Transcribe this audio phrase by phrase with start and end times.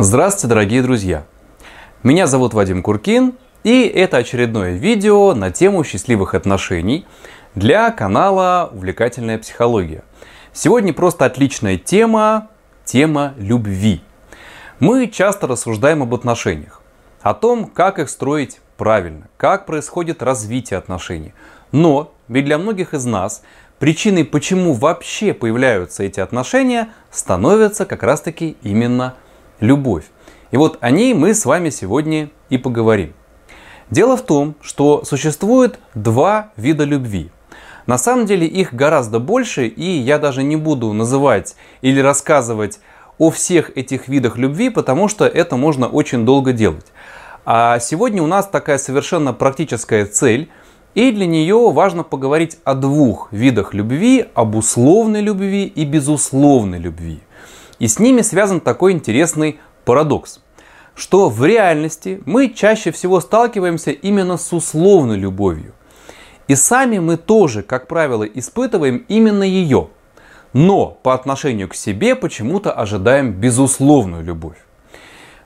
[0.00, 1.24] Здравствуйте, дорогие друзья!
[2.04, 3.34] Меня зовут Вадим Куркин,
[3.64, 7.04] и это очередное видео на тему счастливых отношений
[7.56, 10.04] для канала «Увлекательная психология».
[10.52, 12.46] Сегодня просто отличная тема,
[12.84, 14.00] тема любви.
[14.78, 16.80] Мы часто рассуждаем об отношениях,
[17.20, 21.34] о том, как их строить правильно, как происходит развитие отношений.
[21.72, 23.42] Но ведь для многих из нас
[23.80, 29.16] причиной, почему вообще появляются эти отношения, становится как раз-таки именно
[29.60, 30.04] любовь.
[30.50, 33.12] И вот о ней мы с вами сегодня и поговорим.
[33.90, 37.30] Дело в том, что существует два вида любви.
[37.86, 42.80] На самом деле их гораздо больше, и я даже не буду называть или рассказывать
[43.16, 46.86] о всех этих видах любви, потому что это можно очень долго делать.
[47.44, 50.50] А сегодня у нас такая совершенно практическая цель–
[50.98, 57.20] и для нее важно поговорить о двух видах любви, об условной любви и безусловной любви.
[57.78, 60.40] И с ними связан такой интересный парадокс,
[60.94, 65.74] что в реальности мы чаще всего сталкиваемся именно с условной любовью.
[66.48, 69.90] И сами мы тоже, как правило, испытываем именно ее.
[70.52, 74.56] Но по отношению к себе почему-то ожидаем безусловную любовь.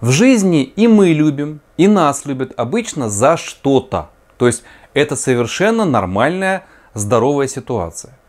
[0.00, 4.10] В жизни и мы любим, и нас любят обычно за что-то.
[4.38, 4.62] То есть
[4.94, 6.64] это совершенно нормальная,
[6.94, 8.19] здоровая ситуация.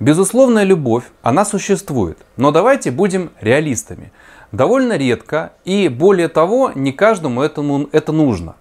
[0.00, 4.12] Безусловная любовь, она существует, но давайте будем реалистами.
[4.50, 8.56] Довольно редко и более того, не каждому этому это нужно.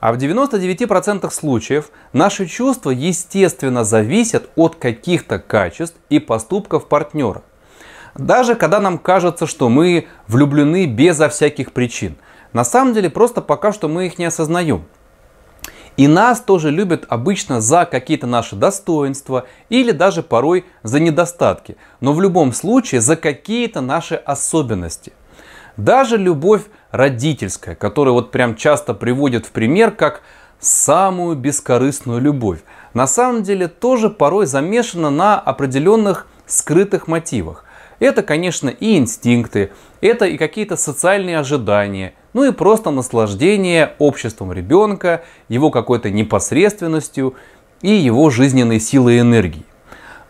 [0.00, 7.42] А в 99% случаев наши чувства естественно зависят от каких-то качеств и поступков партнера.
[8.14, 12.16] Даже когда нам кажется, что мы влюблены безо всяких причин.
[12.54, 14.86] На самом деле просто пока что мы их не осознаем.
[15.96, 22.12] И нас тоже любят обычно за какие-то наши достоинства или даже порой за недостатки, но
[22.12, 25.12] в любом случае за какие-то наши особенности.
[25.76, 30.22] Даже любовь родительская, которую вот прям часто приводят в пример как
[30.58, 32.60] самую бескорыстную любовь,
[32.94, 37.64] на самом деле тоже порой замешана на определенных скрытых мотивах.
[38.00, 45.22] Это, конечно, и инстинкты, это и какие-то социальные ожидания, ну и просто наслаждение обществом ребенка,
[45.48, 47.34] его какой-то непосредственностью
[47.82, 49.66] и его жизненной силой и энергией.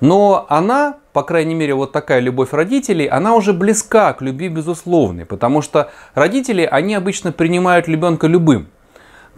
[0.00, 5.24] Но она, по крайней мере, вот такая любовь родителей, она уже близка к любви безусловной,
[5.24, 8.66] потому что родители, они обычно принимают ребенка любым.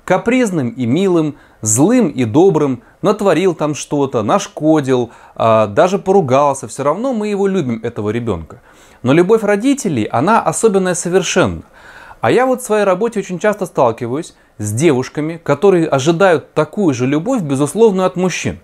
[0.05, 7.13] Капризным и милым, злым и добрым, натворил там что-то, нашкодил, а, даже поругался, все равно
[7.13, 8.61] мы его любим, этого ребенка.
[9.03, 11.63] Но любовь родителей, она особенная совершенно.
[12.21, 17.07] А я вот в своей работе очень часто сталкиваюсь с девушками, которые ожидают такую же
[17.07, 18.61] любовь, безусловную, от мужчин.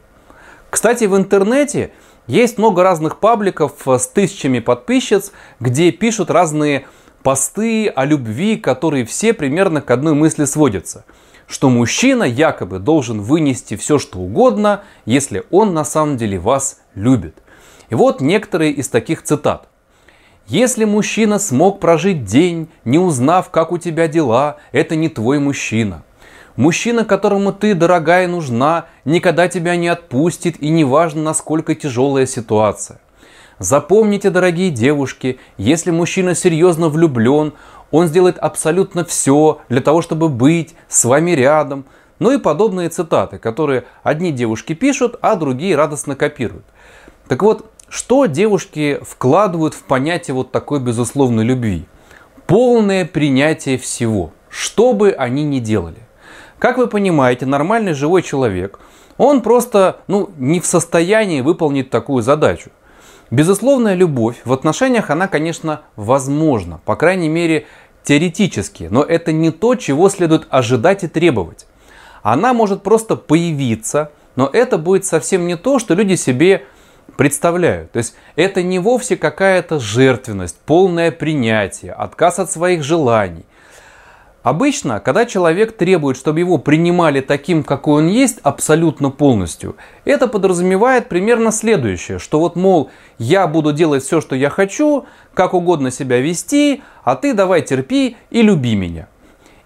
[0.71, 1.93] Кстати, в интернете
[2.29, 6.87] есть много разных пабликов с тысячами подписчиц, где пишут разные
[7.23, 11.05] посты о любви, которые все примерно к одной мысли сводятся.
[11.49, 17.37] Что мужчина якобы должен вынести все, что угодно, если он на самом деле вас любит.
[17.89, 19.67] И вот некоторые из таких цитат.
[20.47, 26.05] Если мужчина смог прожить день, не узнав, как у тебя дела, это не твой мужчина.
[26.57, 33.01] Мужчина, которому ты, дорогая, нужна, никогда тебя не отпустит и неважно, насколько тяжелая ситуация.
[33.59, 37.55] Запомните, дорогие девушки, если мужчина серьезно влюблен,
[37.91, 41.85] он сделает абсолютно все для того, чтобы быть с вами рядом.
[42.19, 46.65] Ну и подобные цитаты, которые одни девушки пишут, а другие радостно копируют.
[47.29, 51.87] Так вот, что девушки вкладывают в понятие вот такой безусловной любви?
[52.47, 55.99] Полное принятие всего, что бы они ни делали.
[56.59, 58.81] Как вы понимаете, нормальный живой человек,
[59.17, 62.71] он просто ну, не в состоянии выполнить такую задачу.
[63.31, 67.67] Безусловная любовь в отношениях, она, конечно, возможна, по крайней мере,
[68.03, 71.67] теоретически, но это не то, чего следует ожидать и требовать.
[72.23, 76.65] Она может просто появиться, но это будет совсем не то, что люди себе
[77.17, 77.89] представляю.
[77.89, 83.45] То есть это не вовсе какая-то жертвенность, полное принятие, отказ от своих желаний.
[84.49, 91.11] Обычно, когда человек требует, чтобы его принимали таким, какой он есть, абсолютно полностью, это подразумевает
[91.11, 95.05] примерно следующее, что вот, мол, я буду делать все, что я хочу,
[95.35, 99.09] как угодно себя вести, а ты давай терпи и люби меня.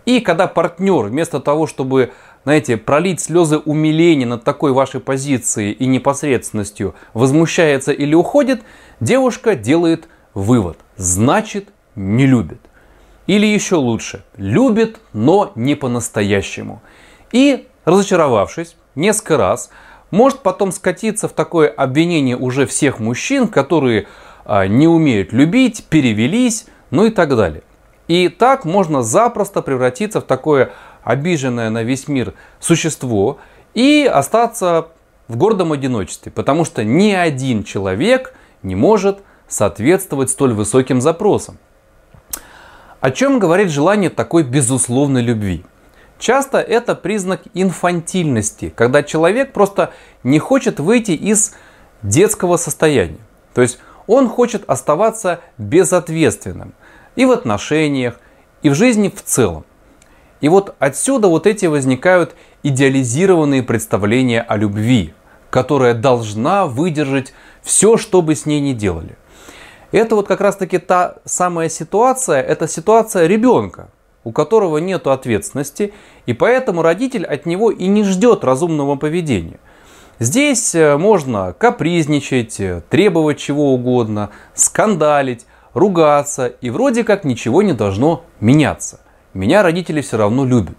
[0.04, 2.10] И когда партнер вместо того, чтобы
[2.42, 8.64] знаете, пролить слезы умиления над такой вашей позицией и непосредственностью, возмущается или уходит,
[8.98, 10.76] девушка делает вывод.
[10.96, 12.58] Значит, не любит.
[13.26, 16.82] Или еще лучше, любит, но не по-настоящему.
[17.30, 19.70] И, разочаровавшись несколько раз,
[20.10, 24.06] может потом скатиться в такое обвинение уже всех мужчин, которые
[24.44, 27.62] а, не умеют любить, перевелись, ну и так далее.
[28.08, 30.72] И так можно запросто превратиться в такое
[31.02, 33.38] обиженное на весь мир существо
[33.74, 34.88] и остаться
[35.28, 41.58] в гордом одиночестве, потому что ни один человек не может соответствовать столь высоким запросам.
[43.02, 45.64] О чем говорит желание такой безусловной любви?
[46.20, 51.52] Часто это признак инфантильности, когда человек просто не хочет выйти из
[52.04, 53.18] детского состояния.
[53.54, 56.74] То есть он хочет оставаться безответственным
[57.16, 58.20] и в отношениях,
[58.62, 59.64] и в жизни в целом.
[60.40, 65.12] И вот отсюда вот эти возникают идеализированные представления о любви,
[65.50, 69.16] которая должна выдержать все, что бы с ней ни делали.
[69.92, 73.90] Это вот как раз таки та самая ситуация, это ситуация ребенка,
[74.24, 75.92] у которого нет ответственности,
[76.24, 79.60] и поэтому родитель от него и не ждет разумного поведения.
[80.18, 87.72] Здесь э, можно капризничать, э, требовать чего угодно, скандалить, ругаться, и вроде как ничего не
[87.72, 89.00] должно меняться.
[89.34, 90.76] Меня родители все равно любят.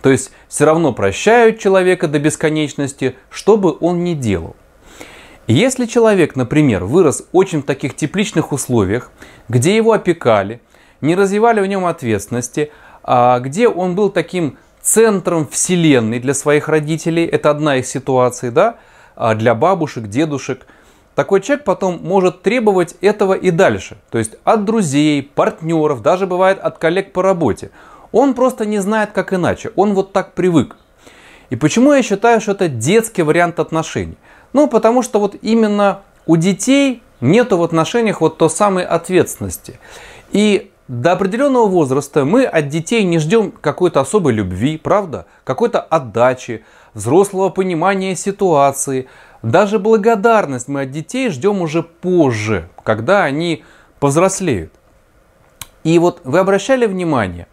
[0.00, 4.54] То есть все равно прощают человека до бесконечности, что бы он ни делал.
[5.46, 9.10] Если человек, например, вырос очень в таких тепличных условиях,
[9.50, 10.62] где его опекали,
[11.02, 17.26] не развивали в нем ответственности, а где он был таким центром вселенной для своих родителей,
[17.26, 18.76] это одна из ситуаций, да,
[19.16, 20.66] а для бабушек, дедушек,
[21.14, 23.98] такой человек потом может требовать этого и дальше.
[24.10, 27.70] То есть от друзей, партнеров, даже бывает от коллег по работе.
[28.12, 29.72] Он просто не знает, как иначе.
[29.76, 30.76] Он вот так привык.
[31.50, 34.16] И почему я считаю, что это детский вариант отношений?
[34.54, 39.78] Ну, потому что вот именно у детей нету в отношениях вот той самой ответственности.
[40.30, 45.26] И до определенного возраста мы от детей не ждем какой-то особой любви, правда?
[45.42, 46.64] Какой-то отдачи,
[46.94, 49.08] взрослого понимания ситуации.
[49.42, 53.64] Даже благодарность мы от детей ждем уже позже, когда они
[53.98, 54.72] повзрослеют.
[55.82, 57.48] И вот вы обращали внимание,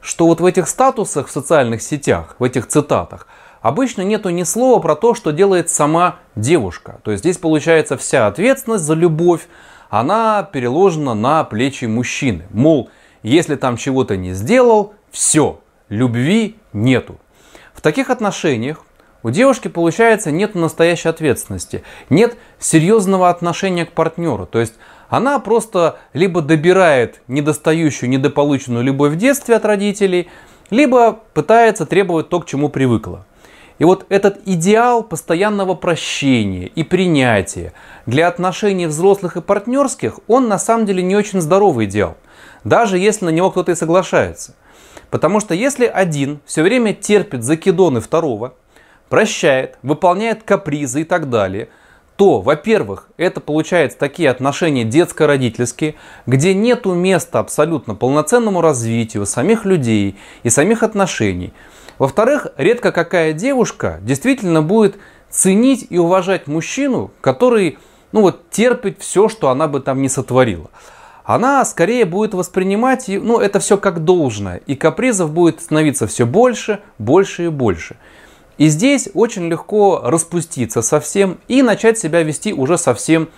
[0.00, 3.26] что вот в этих статусах в социальных сетях, в этих цитатах,
[3.64, 7.00] обычно нету ни слова про то, что делает сама девушка.
[7.02, 9.48] То есть здесь получается вся ответственность за любовь,
[9.88, 12.44] она переложена на плечи мужчины.
[12.50, 12.90] Мол,
[13.22, 17.18] если там чего-то не сделал, все, любви нету.
[17.72, 18.84] В таких отношениях
[19.22, 24.44] у девушки, получается, нет настоящей ответственности, нет серьезного отношения к партнеру.
[24.44, 24.74] То есть
[25.08, 30.28] она просто либо добирает недостающую, недополученную любовь в детстве от родителей,
[30.68, 33.24] либо пытается требовать то, к чему привыкла.
[33.78, 37.72] И вот этот идеал постоянного прощения и принятия
[38.06, 42.16] для отношений взрослых и партнерских, он на самом деле не очень здоровый идеал.
[42.62, 44.54] Даже если на него кто-то и соглашается.
[45.10, 48.54] Потому что если один все время терпит закидоны второго,
[49.08, 51.68] прощает, выполняет капризы и так далее–
[52.16, 60.16] то, во-первых, это получается такие отношения детско-родительские, где нету места абсолютно полноценному развитию самих людей
[60.44, 61.52] и самих отношений.
[61.98, 64.96] Во-вторых, редко какая девушка действительно будет
[65.30, 67.78] ценить и уважать мужчину, который
[68.12, 70.70] ну вот, терпит все, что она бы там не сотворила.
[71.24, 76.80] Она скорее будет воспринимать ну, это все как должное, и капризов будет становиться все больше,
[76.98, 77.96] больше и больше.
[78.58, 83.28] И здесь очень легко распуститься совсем и начать себя вести уже совсем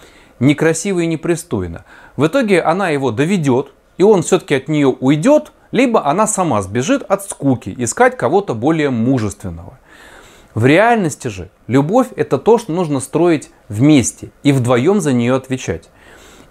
[0.40, 1.84] некрасиво и непристойно.
[2.16, 7.02] В итоге она его доведет, и он все-таки от нее уйдет, либо она сама сбежит
[7.02, 9.78] от скуки, искать кого-то более мужественного.
[10.54, 15.90] В реальности же любовь это то, что нужно строить вместе и вдвоем за нее отвечать.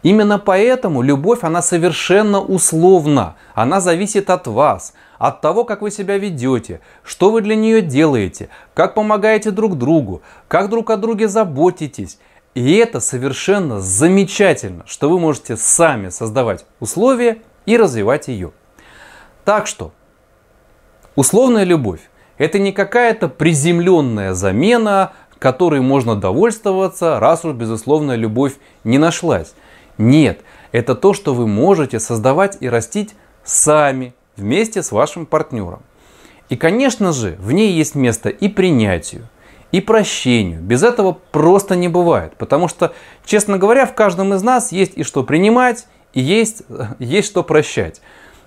[0.03, 3.37] Именно поэтому любовь, она совершенно условна.
[3.55, 8.49] Она зависит от вас, от того, как вы себя ведете, что вы для нее делаете,
[8.75, 12.19] как помогаете друг другу, как друг о друге заботитесь.
[12.53, 18.51] И это совершенно замечательно, что вы можете сами создавать условия и развивать ее.
[19.45, 19.93] Так что,
[21.15, 22.01] условная любовь–
[22.37, 29.53] это не какая-то приземленная замена, которой можно довольствоваться, раз уж безусловная любовь не нашлась.
[29.99, 35.83] Нет, это то, что вы можете создавать и растить сами, вместе с вашим партнером.
[36.49, 39.27] И, конечно же, в ней есть место и принятию,
[39.71, 40.61] и прощению.
[40.61, 42.35] Без этого просто не бывает.
[42.37, 42.93] Потому что,
[43.25, 46.63] честно говоря, в каждом из нас есть и что принимать, и есть,
[46.99, 48.01] есть что прощать.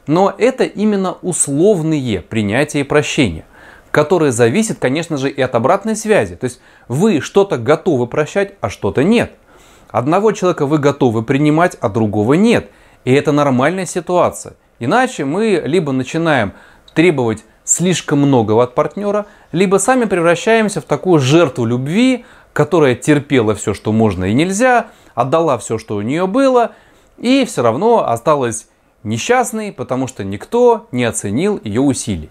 [0.08, 3.44] Но это именно условные принятия и прощения,
[3.90, 6.34] которые зависят, конечно же, и от обратной связи.
[6.34, 9.32] То есть вы что-то готовы прощать, а что-то нет.
[9.90, 12.70] Одного человека вы готовы принимать, а другого нет.
[13.04, 14.54] И это нормальная ситуация.
[14.78, 16.54] Иначе мы либо начинаем
[16.94, 22.24] требовать слишком многого от партнера, либо сами превращаемся в такую жертву любви,
[22.54, 26.72] которая терпела все, что можно и нельзя, отдала все, что у нее было,
[27.18, 28.68] и все равно осталась
[29.08, 32.30] несчастной, потому что никто не оценил ее усилий.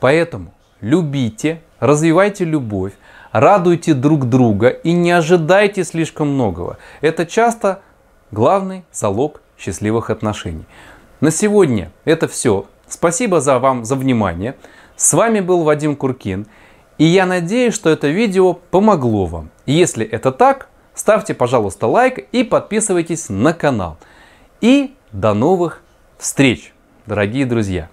[0.00, 2.92] Поэтому любите, развивайте любовь,
[3.32, 6.78] радуйте друг друга и не ожидайте слишком многого.
[7.00, 7.80] Это часто
[8.30, 10.64] главный залог счастливых отношений.
[11.20, 12.66] На сегодня это все.
[12.88, 14.54] Спасибо за вам за внимание.
[14.96, 16.46] С вами был Вадим Куркин.
[16.98, 19.50] И я надеюсь, что это видео помогло вам.
[19.66, 23.98] Если это так, ставьте, пожалуйста, лайк и подписывайтесь на канал.
[24.60, 25.82] И до новых
[26.18, 26.72] встреч,
[27.06, 27.88] дорогие друзья!